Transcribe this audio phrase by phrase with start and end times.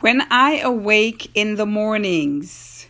[0.00, 2.86] When I awake in the mornings,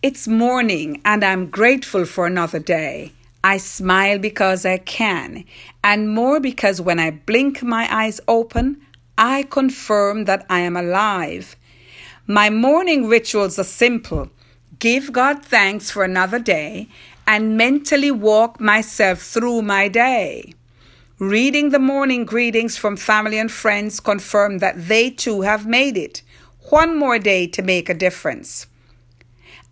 [0.00, 3.12] it's morning and I'm grateful for another day.
[3.42, 5.44] I smile because I can,
[5.82, 8.80] and more because when I blink my eyes open,
[9.16, 11.56] I confirm that I am alive.
[12.28, 14.30] My morning rituals are simple
[14.78, 16.86] give God thanks for another day
[17.26, 20.54] and mentally walk myself through my day.
[21.20, 26.22] Reading the morning greetings from family and friends confirm that they too have made it.
[26.70, 28.68] One more day to make a difference.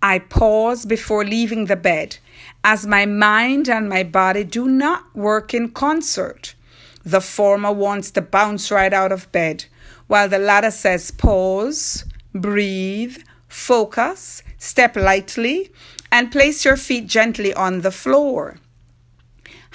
[0.03, 2.17] I pause before leaving the bed,
[2.65, 6.57] as my mind and my body do not work in concert.
[7.05, 9.67] The former wants to bounce right out of bed,
[10.09, 15.71] while the latter says pause, breathe, focus, step lightly,
[16.11, 18.57] and place your feet gently on the floor.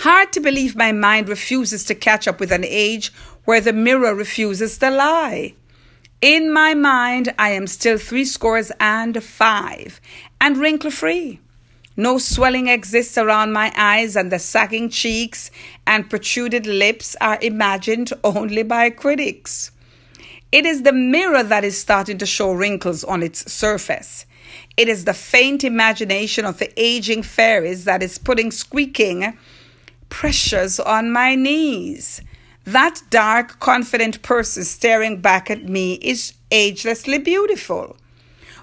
[0.01, 3.13] Hard to believe my mind refuses to catch up with an age
[3.45, 5.53] where the mirror refuses to lie.
[6.21, 10.01] In my mind, I am still three scores and five,
[10.39, 11.39] and wrinkle free.
[11.95, 15.51] No swelling exists around my eyes, and the sagging cheeks
[15.85, 19.69] and protruded lips are imagined only by critics.
[20.51, 24.25] It is the mirror that is starting to show wrinkles on its surface.
[24.77, 29.37] It is the faint imagination of the aging fairies that is putting squeaking
[30.11, 32.21] pressures on my knees.
[32.65, 37.97] That dark, confident person staring back at me is agelessly beautiful.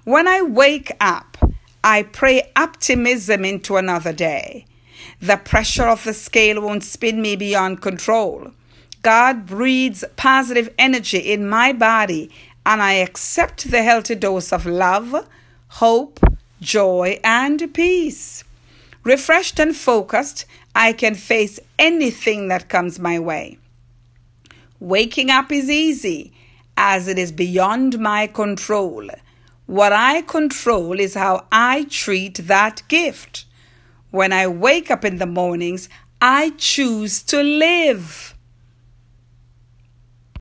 [0.04, 1.36] When I wake up,
[1.82, 4.66] I pray optimism into another day.
[5.20, 8.52] The pressure of the scale won't spin me beyond control.
[9.02, 12.30] God breathes positive energy in my body,
[12.64, 15.26] and I accept the healthy dose of love,
[15.68, 16.20] hope,
[16.60, 18.44] joy, and peace.
[19.08, 23.56] Refreshed and focused, I can face anything that comes my way.
[24.80, 26.34] Waking up is easy
[26.76, 29.08] as it is beyond my control.
[29.64, 33.46] What I control is how I treat that gift.
[34.10, 35.88] When I wake up in the mornings,
[36.20, 38.34] I choose to live.